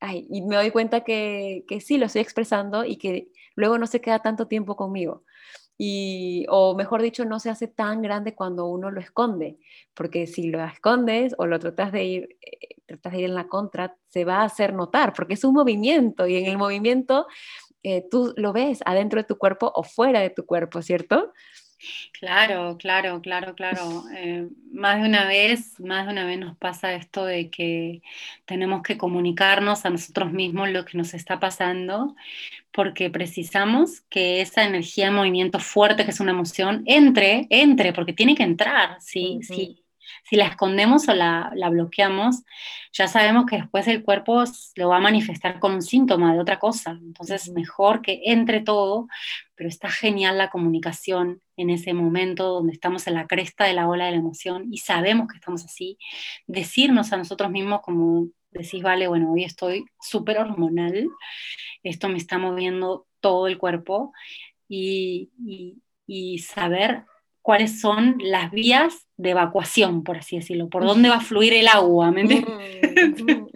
ay, 0.00 0.26
y 0.30 0.42
me 0.42 0.56
doy 0.56 0.70
cuenta 0.70 1.04
que, 1.04 1.64
que 1.68 1.80
sí, 1.80 1.98
lo 1.98 2.06
estoy 2.06 2.22
expresando 2.22 2.84
y 2.84 2.96
que 2.96 3.28
luego 3.54 3.78
no 3.78 3.86
se 3.86 4.00
queda 4.00 4.20
tanto 4.20 4.46
tiempo 4.46 4.76
conmigo. 4.76 5.24
Y, 5.82 6.44
o 6.50 6.74
mejor 6.74 7.00
dicho, 7.00 7.24
no 7.24 7.40
se 7.40 7.48
hace 7.48 7.66
tan 7.66 8.02
grande 8.02 8.34
cuando 8.34 8.66
uno 8.66 8.90
lo 8.90 9.00
esconde, 9.00 9.58
porque 9.94 10.26
si 10.26 10.50
lo 10.50 10.62
escondes 10.62 11.34
o 11.38 11.46
lo 11.46 11.58
tratas 11.58 11.90
de 11.90 12.04
ir, 12.04 12.38
eh, 12.42 12.76
tratas 12.84 13.12
de 13.12 13.20
ir 13.20 13.24
en 13.24 13.34
la 13.34 13.48
contra, 13.48 13.96
se 14.08 14.26
va 14.26 14.42
a 14.42 14.44
hacer 14.44 14.74
notar, 14.74 15.14
porque 15.14 15.34
es 15.34 15.44
un 15.44 15.54
movimiento 15.54 16.26
y 16.26 16.36
en 16.36 16.46
el 16.46 16.58
movimiento 16.58 17.26
eh, 17.82 18.04
tú 18.10 18.34
lo 18.36 18.52
ves 18.52 18.80
adentro 18.84 19.20
de 19.20 19.26
tu 19.26 19.38
cuerpo 19.38 19.72
o 19.74 19.82
fuera 19.82 20.20
de 20.20 20.30
tu 20.30 20.44
cuerpo, 20.46 20.82
¿cierto? 20.82 21.32
Claro, 22.12 22.76
claro, 22.78 23.22
claro, 23.22 23.54
claro. 23.54 24.04
Eh, 24.14 24.48
más 24.70 25.00
de 25.00 25.08
una 25.08 25.26
vez, 25.26 25.80
más 25.80 26.06
de 26.06 26.12
una 26.12 26.26
vez 26.26 26.38
nos 26.38 26.56
pasa 26.58 26.92
esto 26.94 27.24
de 27.24 27.50
que 27.50 28.02
tenemos 28.44 28.82
que 28.82 28.98
comunicarnos 28.98 29.86
a 29.86 29.90
nosotros 29.90 30.30
mismos 30.30 30.68
lo 30.68 30.84
que 30.84 30.98
nos 30.98 31.14
está 31.14 31.40
pasando, 31.40 32.14
porque 32.70 33.08
precisamos 33.08 34.02
que 34.02 34.42
esa 34.42 34.64
energía 34.64 35.06
de 35.06 35.12
movimiento 35.12 35.58
fuerte, 35.58 36.04
que 36.04 36.10
es 36.10 36.20
una 36.20 36.32
emoción, 36.32 36.82
entre, 36.86 37.46
entre, 37.48 37.92
porque 37.94 38.12
tiene 38.12 38.34
que 38.34 38.42
entrar, 38.42 39.00
¿sí? 39.00 39.40
sí 39.42 39.82
si 40.30 40.36
la 40.36 40.46
escondemos 40.46 41.08
o 41.08 41.12
la, 41.12 41.52
bloqueamos, 41.70 42.44
ya 42.92 43.08
sabemos 43.08 43.46
que 43.46 43.56
después 43.56 43.88
el 43.88 44.04
cuerpo 44.04 44.44
lo 44.76 44.88
va 44.88 44.98
a 44.98 45.00
manifestar 45.00 45.58
con 45.58 45.74
un 45.74 45.82
síntoma 45.82 46.32
de 46.32 46.38
otra 46.38 46.60
cosa. 46.60 46.92
Entonces, 46.92 47.50
mejor 47.50 48.00
que 48.00 48.20
entre 48.26 48.60
todo, 48.60 49.08
pero 49.56 49.68
está 49.68 49.90
genial 49.90 50.38
la 50.38 50.48
comunicación 50.48 51.42
en 51.56 51.70
ese 51.70 51.94
momento 51.94 52.44
donde 52.44 52.72
estamos 52.72 53.08
en 53.08 53.14
la 53.14 53.26
cresta 53.26 53.64
de 53.64 53.72
la 53.74 53.88
ola 53.88 54.04
de 54.04 54.12
la 54.12 54.18
emoción 54.18 54.72
y 54.72 54.78
sabemos 54.78 55.26
que 55.26 55.38
estamos 55.38 55.64
así, 55.64 55.98
decirnos 56.46 57.12
a 57.12 57.16
nosotros 57.16 57.50
mismos 57.50 57.80
como 57.80 58.28
decís, 58.52 58.84
vale, 58.84 59.08
bueno, 59.08 59.32
hoy 59.32 59.42
estoy 59.42 59.84
súper 60.00 60.38
hormonal, 60.38 61.08
esto 61.82 62.08
me 62.08 62.18
está 62.18 62.38
moviendo 62.38 63.08
todo 63.18 63.48
el 63.48 63.58
cuerpo 63.58 64.12
y, 64.68 65.28
y 66.06 66.38
saber 66.38 67.04
cuáles 67.50 67.80
son 67.80 68.14
las 68.20 68.52
vías 68.52 69.08
de 69.16 69.30
evacuación, 69.30 70.04
por 70.04 70.18
así 70.18 70.36
decirlo, 70.36 70.68
por 70.68 70.84
dónde 70.84 71.08
va 71.08 71.16
a 71.16 71.20
fluir 71.20 71.52
el 71.52 71.66
agua, 71.66 72.12
¿me 72.12 72.20
entiendes? 72.20 73.24
Mm. 73.24 73.46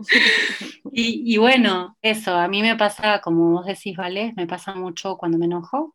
y, 0.90 1.36
bueno, 1.36 1.96
eso, 2.02 2.34
a 2.34 2.48
mí 2.48 2.60
me 2.60 2.74
pasa, 2.74 3.20
como 3.20 3.52
vos 3.52 3.66
decís, 3.66 3.96
¿vale? 3.96 4.32
Me 4.34 4.48
pasa 4.48 4.74
mucho 4.74 5.16
cuando 5.16 5.38
me 5.38 5.44
enojo. 5.44 5.94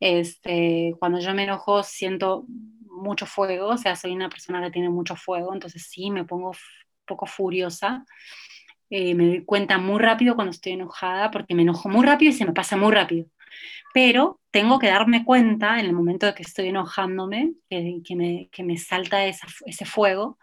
Este, 0.00 0.94
cuando 0.98 1.18
yo 1.18 1.34
me 1.34 1.44
enojo 1.44 1.82
siento 1.82 2.46
mucho 2.88 3.26
fuego, 3.26 3.66
o 3.66 3.76
sea, 3.76 3.96
soy 3.96 4.12
una 4.12 4.30
persona 4.30 4.62
que 4.62 4.70
tiene 4.70 4.88
mucho 4.88 5.14
fuego, 5.14 5.52
entonces 5.52 5.86
sí, 5.90 6.10
me 6.10 6.24
pongo 6.24 6.52
un 6.52 6.56
poco 7.04 7.26
furiosa. 7.26 8.06
Eh, 8.88 9.14
me 9.14 9.26
doy 9.26 9.44
cuenta 9.44 9.76
muy 9.76 9.98
rápido 9.98 10.36
cuando 10.36 10.52
estoy 10.52 10.72
enojada, 10.72 11.30
porque 11.30 11.54
me 11.54 11.64
enojo 11.64 11.90
muy 11.90 12.06
rápido 12.06 12.30
y 12.30 12.32
se 12.32 12.46
me 12.46 12.54
pasa 12.54 12.78
muy 12.78 12.92
rápido 12.94 13.26
pero 13.94 14.40
tengo 14.50 14.78
que 14.78 14.88
darme 14.88 15.24
cuenta 15.24 15.78
en 15.78 15.86
el 15.86 15.92
momento 15.92 16.26
de 16.26 16.34
que 16.34 16.42
estoy 16.42 16.68
enojándome, 16.68 17.54
que, 17.68 18.62
me, 18.64 18.78
salta 18.78 19.24
ese 19.26 19.84
fuego, 19.84 20.38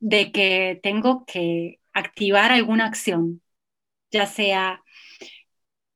de 0.00 0.32
que 0.32 0.80
tengo 0.82 1.24
que 1.26 1.80
activar 1.92 2.52
alguna 2.52 2.86
acción, 2.86 3.42
ya 4.10 4.26
sea 4.26 4.82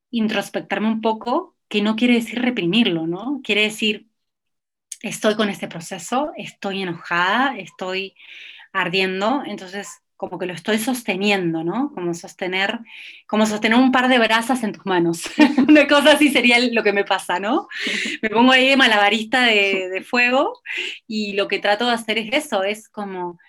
introspectarme 0.09 0.87
un 0.87 1.01
poco, 1.01 1.55
que 1.67 1.81
no 1.81 1.95
quiere 1.95 2.15
decir 2.15 2.41
reprimirlo, 2.41 3.07
¿no? 3.07 3.39
Quiere 3.43 3.61
decir, 3.61 4.07
estoy 5.01 5.35
con 5.35 5.49
este 5.49 5.67
proceso, 5.67 6.31
estoy 6.35 6.81
enojada, 6.81 7.57
estoy 7.57 8.15
ardiendo, 8.73 9.43
entonces 9.45 10.01
como 10.21 10.37
que 10.37 10.45
lo 10.45 10.53
estoy 10.53 10.77
sosteniendo, 10.77 11.63
¿no? 11.63 11.91
Como 11.95 12.13
sostener, 12.13 12.77
como 13.25 13.47
sostener 13.47 13.79
un 13.79 13.91
par 13.91 14.07
de 14.07 14.19
brasas 14.19 14.63
en 14.63 14.71
tus 14.71 14.85
manos. 14.85 15.23
Una 15.67 15.87
cosa 15.87 16.11
así 16.11 16.29
sería 16.29 16.59
lo 16.59 16.83
que 16.83 16.93
me 16.93 17.03
pasa, 17.03 17.39
¿no? 17.39 17.67
Me 18.21 18.29
pongo 18.29 18.51
ahí 18.51 18.69
de 18.69 18.77
malabarista 18.77 19.41
de, 19.45 20.05
fuego 20.07 20.61
y 21.07 21.33
lo 21.33 21.47
que 21.47 21.57
trato 21.57 21.87
de 21.87 21.93
hacer 21.93 22.19
es 22.19 22.45
eso, 22.45 22.63
es 22.63 22.87
como 22.87 23.39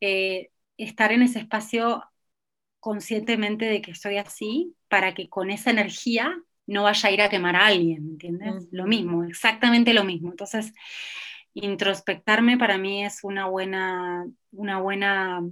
eh, 0.00 0.48
estar 0.78 1.12
en 1.12 1.20
ese 1.20 1.40
espacio 1.40 2.02
conscientemente 2.80 3.66
de 3.66 3.82
que 3.82 3.90
estoy 3.90 4.16
así 4.16 4.74
para 4.88 5.12
que 5.12 5.28
con 5.28 5.50
esa 5.50 5.70
energía 5.70 6.34
no 6.66 6.84
vaya 6.84 7.10
a 7.10 7.12
ir 7.12 7.20
a 7.20 7.28
quemar 7.28 7.56
a 7.56 7.66
alguien, 7.66 8.12
¿entiendes? 8.12 8.68
Lo 8.70 8.86
mismo, 8.86 9.24
exactamente 9.24 9.92
lo 9.92 10.04
mismo. 10.04 10.30
Entonces, 10.30 10.72
introspectarme 11.52 12.56
para 12.56 12.78
mí 12.78 13.04
es 13.04 13.22
una 13.22 13.48
buena, 13.48 14.26
una 14.52 14.80
buena 14.80 15.42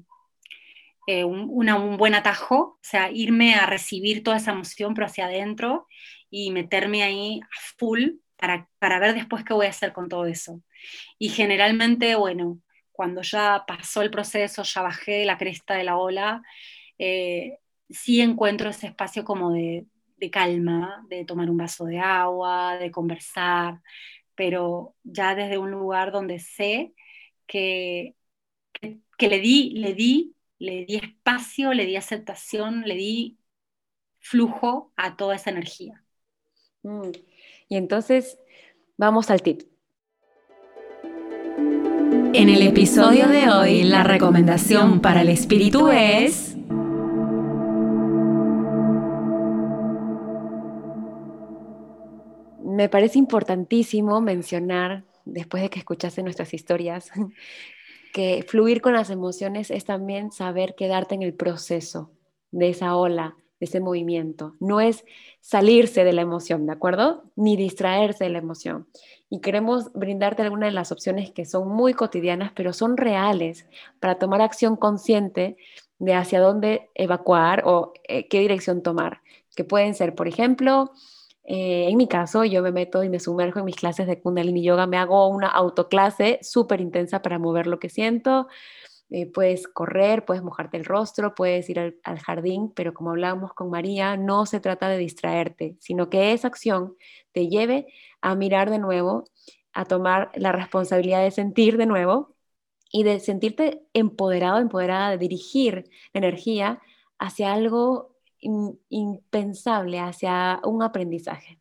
eh, 1.07 1.25
un, 1.25 1.97
buen 1.97 2.15
atajo, 2.15 2.57
o 2.57 2.79
sea, 2.83 3.11
irme 3.11 3.55
a 3.55 3.67
recibir 3.67 4.23
toda 4.23 4.39
esa 4.39 4.53
emoción, 4.53 4.95
pero 4.95 5.07
hacia 5.07 5.27
adentro 5.27 5.87
y 6.31 6.51
meterme 6.51 7.03
ahí 7.03 7.41
a 7.43 7.75
full 7.79 8.17
para, 8.37 8.69
para 8.79 8.99
ver 8.99 9.15
después 9.15 9.45
qué 9.45 9.55
voy 9.55 9.67
a 9.67 9.71
hacer 9.71 9.93
con 9.93 10.09
todo 10.09 10.27
eso. 10.27 10.63
Y 11.19 11.29
generalmente, 11.29 12.15
bueno, 12.17 12.61
cuando 12.93 13.23
ya 13.23 13.65
pasó 13.67 14.03
el 14.03 14.11
proceso, 14.11 14.63
ya 14.63 14.83
bajé 14.83 15.25
la 15.25 15.39
cresta 15.39 15.75
de 15.75 15.85
la 15.85 15.97
ola, 15.97 16.43
eh, 16.99 17.59
sí 17.91 18.21
encuentro 18.21 18.71
ese 18.71 18.87
espacio 18.89 19.25
como 19.25 19.53
de, 19.53 19.87
de, 20.17 20.31
calma, 20.31 21.05
de 21.09 21.25
tomar 21.25 21.51
un 21.51 21.57
vaso 21.59 21.85
de 21.87 21.99
agua, 21.99 22.77
de 22.79 22.91
conversar, 22.91 23.81
pero 24.35 24.95
ya 25.05 25.35
desde 25.35 25.59
un 25.59 25.71
lugar 25.71 26.13
donde 26.13 26.39
sé 26.39 26.95
que, 27.47 28.15
que 29.19 29.29
le 29.29 29.39
di, 29.41 29.71
le 29.77 29.95
di 29.95 30.34
le 30.59 30.85
di 30.85 30.97
espacio, 30.97 31.73
le 31.73 31.87
di 31.87 31.97
aceptación, 31.97 32.83
le 32.83 32.95
di 32.95 33.39
flujo 34.19 34.93
a 34.97 35.17
toda 35.17 35.37
esa 35.37 35.51
energía. 35.51 36.03
Mm. 36.83 37.11
Y 37.69 37.77
entonces, 37.77 38.39
vamos 38.97 39.31
al 39.31 39.43
tip. 39.43 39.63
En 42.37 42.49
el 42.49 42.63
episodio 42.63 43.29
de 43.29 43.49
hoy, 43.49 43.85
la 43.85 44.03
recomendación 44.03 45.01
para 45.01 45.23
el 45.23 45.29
espíritu 45.29 45.89
es... 45.91 46.57
Me 52.61 52.89
parece 52.89 53.21
importantísimo 53.21 54.21
mencionar, 54.21 55.05
después 55.25 55.63
de 55.63 55.71
que 55.71 55.79
escuchaste 55.79 56.25
nuestras 56.25 56.53
historias, 56.53 57.13
que 58.15 58.47
fluir 58.49 58.81
con 58.81 58.93
las 58.93 59.11
emociones 59.11 59.73
es 59.73 59.85
también 59.85 60.31
saber 60.31 60.77
quedarte 60.77 61.17
en 61.17 61.23
el 61.23 61.35
proceso 61.35 62.13
de 62.53 62.69
esa 62.69 62.95
ola, 62.97 63.37
de 63.59 63.67
ese 63.67 63.81
movimiento. 63.81 64.55
No 64.61 64.81
es 64.81 65.05
salirse 65.41 66.05
de 66.05 66.13
la 66.13 66.23
emoción, 66.23 66.65
¿de 66.65 66.73
acuerdo? 66.73 67.25
Ni 67.35 67.57
distraerse 67.57 68.23
de 68.23 68.31
la 68.31 68.39
emoción. 68.39 68.87
Y 69.29 69.41
queremos 69.41 69.93
brindarte 69.95 70.43
algunas 70.43 70.69
de 70.69 70.75
las 70.75 70.93
opciones 70.93 71.33
que 71.33 71.45
son 71.45 71.67
muy 71.67 71.93
cotidianas, 71.93 72.53
pero 72.55 72.73
son 72.73 72.97
reales 72.97 73.67
para 73.99 74.17
tomar 74.17 74.43
acción 74.43 74.77
consciente 74.77 75.57
de 75.99 76.15
hacia 76.15 76.41
dónde 76.41 76.91
evacuar 76.95 77.65
o 77.67 77.95
eh, 78.05 78.29
qué 78.29 78.39
dirección 78.39 78.85
tomar. 78.85 79.23
Que 79.57 79.65
pueden 79.65 79.97
ser, 79.97 80.15
por 80.15 80.29
ejemplo, 80.29 80.93
eh, 81.45 81.89
en 81.89 81.97
mi 81.97 82.09
caso, 82.09 82.45
yo 82.45 82.63
me 82.63 82.73
meto 82.73 83.05
y 83.05 83.09
me 83.11 83.21
sumerjo 83.21 83.59
en 83.59 83.67
mis 83.67 83.77
clases 83.77 84.07
de 84.07 84.21
Kundalini 84.21 84.63
Yoga, 84.65 84.87
me 84.87 84.97
hago 84.97 85.29
una 85.29 85.49
autoclase 85.49 86.39
súper 86.43 86.81
intensa 86.81 87.21
para 87.23 87.39
mover 87.39 87.67
lo 87.67 87.79
que 87.79 87.91
siento. 87.91 88.49
Eh, 89.11 89.31
puedes 89.31 89.69
correr, 89.69 90.25
puedes 90.25 90.43
mojarte 90.43 90.79
el 90.79 90.87
rostro, 90.87 91.35
puedes 91.35 91.69
ir 91.69 91.79
al, 91.79 91.97
al, 92.05 92.19
jardín, 92.19 92.73
pero 92.75 92.95
como 92.95 93.11
hablábamos 93.11 93.53
con 93.53 93.71
María, 93.71 94.17
no 94.17 94.47
se 94.47 94.61
trata 94.61 94.89
de 94.89 94.99
distraerte, 94.99 95.77
sino 95.81 96.09
que 96.09 96.33
esa 96.33 96.49
acción 96.49 96.97
te 97.33 97.49
lleve 97.49 97.87
a 98.23 98.35
mirar 98.35 98.71
de 98.71 98.79
nuevo, 98.79 99.25
a 99.75 99.85
tomar 99.85 100.31
la 100.35 100.53
responsabilidad 100.53 101.23
de 101.23 101.31
sentir 101.31 101.77
de 101.77 101.87
nuevo 101.87 102.35
y 102.91 103.03
de 103.05 103.21
sentirte 103.21 103.83
empoderado, 103.93 104.59
empoderada, 104.59 105.11
de 105.11 105.19
dirigir 105.19 105.91
la 106.15 106.19
energía 106.21 106.81
hacia 107.19 107.53
algo 107.53 108.14
impensable 108.91 110.01
hacia 110.01 110.61
un 110.65 110.83
aprendizaje. 110.83 111.59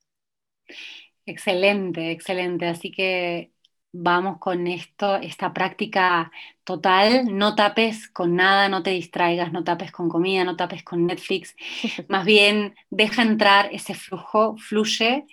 Excelente, 1.25 2.11
excelente. 2.11 2.67
Así 2.67 2.91
que 2.91 3.53
vamos 3.91 4.39
con 4.39 4.67
esto, 4.67 5.15
esta 5.17 5.53
práctica 5.53 6.31
total. 6.63 7.37
No 7.37 7.55
tapes 7.55 8.09
con 8.09 8.35
nada, 8.35 8.69
no 8.69 8.83
te 8.83 8.91
distraigas, 8.91 9.51
no 9.53 9.63
tapes 9.63 9.91
con 9.91 10.09
comida, 10.09 10.43
no 10.43 10.55
tapes 10.57 10.83
con 10.83 11.05
Netflix. 11.05 11.55
Más 12.09 12.25
bien, 12.25 12.75
deja 12.89 13.21
entrar 13.23 13.69
ese 13.73 13.93
flujo, 13.95 14.57
fluye 14.57 15.25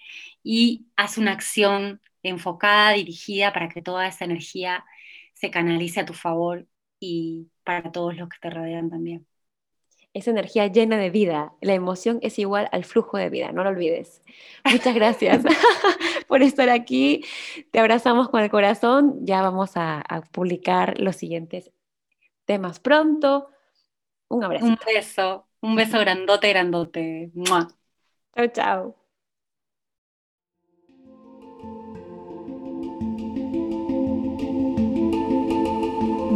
y 0.42 0.86
haz 0.96 1.18
una 1.18 1.32
acción 1.32 2.00
enfocada, 2.22 2.92
dirigida 2.92 3.52
para 3.52 3.68
que 3.68 3.82
toda 3.82 4.06
esa 4.06 4.24
energía 4.24 4.84
se 5.34 5.50
canalice 5.50 6.00
a 6.00 6.06
tu 6.06 6.14
favor 6.14 6.66
y 7.00 7.48
para 7.64 7.90
todos 7.92 8.16
los 8.16 8.28
que 8.28 8.38
te 8.40 8.50
rodean 8.50 8.90
también 8.90 9.26
esa 10.12 10.30
energía 10.30 10.66
llena 10.66 10.96
de 10.96 11.10
vida. 11.10 11.52
La 11.60 11.74
emoción 11.74 12.18
es 12.22 12.38
igual 12.38 12.68
al 12.72 12.84
flujo 12.84 13.16
de 13.16 13.30
vida, 13.30 13.52
no 13.52 13.62
lo 13.62 13.70
olvides. 13.70 14.22
Muchas 14.70 14.94
gracias 14.94 15.42
por 16.28 16.42
estar 16.42 16.68
aquí. 16.68 17.24
Te 17.70 17.78
abrazamos 17.78 18.28
con 18.28 18.42
el 18.42 18.50
corazón. 18.50 19.18
Ya 19.22 19.42
vamos 19.42 19.72
a, 19.74 20.04
publicar 20.32 20.98
los 20.98 21.16
siguientes 21.16 21.70
temas 22.44 22.80
pronto. 22.80 23.50
Un 24.28 24.44
abrazo. 24.44 24.66
Un 24.66 24.78
beso, 24.86 25.46
un 25.60 25.76
beso 25.76 25.98
grandote, 25.98 26.48
grandote. 26.48 27.30
Chao, 28.34 28.46
chao. 28.52 28.96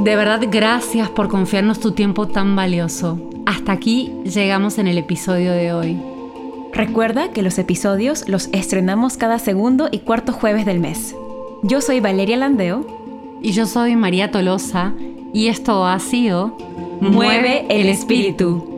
De 0.04 0.16
verdad, 0.16 0.42
gracias 0.50 1.08
por 1.08 1.28
confiarnos 1.28 1.80
tu 1.80 1.92
tiempo 1.92 2.28
tan 2.28 2.54
valioso. 2.54 3.33
Hasta 3.64 3.72
aquí 3.72 4.12
llegamos 4.24 4.76
en 4.76 4.88
el 4.88 4.98
episodio 4.98 5.50
de 5.52 5.72
hoy. 5.72 5.98
Recuerda 6.74 7.30
que 7.30 7.40
los 7.40 7.56
episodios 7.58 8.28
los 8.28 8.50
estrenamos 8.52 9.16
cada 9.16 9.38
segundo 9.38 9.88
y 9.90 10.00
cuarto 10.00 10.34
jueves 10.34 10.66
del 10.66 10.80
mes. 10.80 11.16
Yo 11.62 11.80
soy 11.80 12.00
Valeria 12.00 12.36
Landeo. 12.36 12.86
Y 13.40 13.52
yo 13.52 13.64
soy 13.64 13.96
María 13.96 14.30
Tolosa. 14.30 14.92
Y 15.32 15.46
esto 15.46 15.86
ha 15.86 15.98
sido 15.98 16.58
Mueve 17.00 17.64
el 17.70 17.88
Espíritu. 17.88 18.73